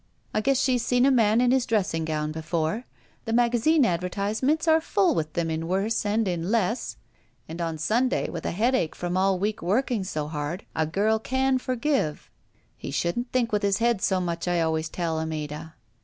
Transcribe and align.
I 0.33 0.41
guess 0.41 0.59
she's 0.59 0.83
seen 0.83 1.05
a 1.05 1.11
man 1.11 1.41
in 1.41 1.51
his 1.51 1.67
dressing 1.67 2.05
gown 2.05 2.31
before; 2.31 2.85
the 3.25 3.33
magazine 3.33 3.85
advertisements 3.85 4.67
are 4.67 4.81
full 4.81 5.13
with 5.13 5.33
them 5.33 5.51
in 5.51 5.67
worse 5.67 6.07
and 6.07 6.27
in 6.27 6.49
less. 6.49 6.97
And 7.47 7.61
on 7.61 7.77
Stmday 7.77 8.29
with 8.29 8.43
a 8.43 8.49
headache 8.51 8.95
from 8.95 9.15
all 9.15 9.37
week 9.37 9.61
working 9.61 10.03
so 10.03 10.27
hard, 10.27 10.65
a 10.75 10.87
girl 10.87 11.19
can 11.19 11.59
forgive. 11.59 12.31
He 12.75 12.89
shouldn't 12.89 13.31
think 13.31 13.51
with 13.51 13.61
his 13.61 13.77
head 13.77 14.01
so 14.01 14.19
much, 14.19 14.47
I 14.47 14.59
always 14.59 14.89
tell 14.89 15.19
him, 15.19 15.31
Ada." 15.31 15.75